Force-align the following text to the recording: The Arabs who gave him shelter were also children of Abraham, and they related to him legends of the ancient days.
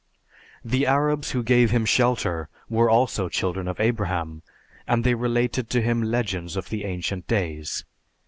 The 0.65 0.87
Arabs 0.87 1.29
who 1.29 1.43
gave 1.43 1.69
him 1.69 1.85
shelter 1.85 2.49
were 2.67 2.89
also 2.89 3.29
children 3.29 3.67
of 3.67 3.79
Abraham, 3.79 4.41
and 4.87 5.03
they 5.03 5.13
related 5.13 5.69
to 5.69 5.81
him 5.83 6.01
legends 6.01 6.57
of 6.57 6.69
the 6.69 6.85
ancient 6.85 7.27
days. 7.27 7.85